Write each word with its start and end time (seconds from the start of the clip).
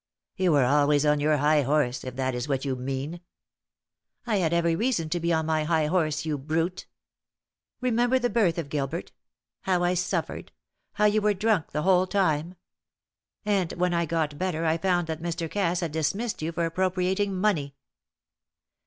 "You 0.35 0.53
were 0.53 0.65
always 0.65 1.05
on 1.05 1.19
your 1.19 1.37
high 1.37 1.61
horse, 1.61 2.03
if 2.03 2.15
that 2.15 2.33
is 2.33 2.47
what 2.49 2.65
you 2.65 2.75
mean." 2.75 3.21
"I 4.25 4.37
had 4.37 4.51
every 4.51 4.75
reason 4.75 5.09
to 5.09 5.19
be 5.19 5.31
on 5.31 5.45
my 5.45 5.63
high 5.63 5.85
horse, 5.85 6.25
you 6.25 6.39
brute. 6.39 6.87
Remember 7.81 8.17
the 8.17 8.31
birth 8.31 8.57
of 8.57 8.69
Gilbert 8.69 9.11
how 9.59 9.83
I 9.83 9.93
suffered 9.93 10.51
how 10.93 11.05
you 11.05 11.21
were 11.21 11.35
drunk 11.35 11.69
the 11.69 11.83
whole 11.83 12.07
time. 12.07 12.55
And 13.45 13.73
when 13.73 13.93
I 13.93 14.07
got 14.07 14.39
better 14.39 14.65
I 14.65 14.79
found 14.79 15.05
that 15.05 15.21
Mr. 15.21 15.47
Cass 15.47 15.81
had 15.81 15.91
dismissed 15.91 16.41
you 16.41 16.51
for 16.51 16.65
appropriating 16.65 17.35
money." 17.35 17.75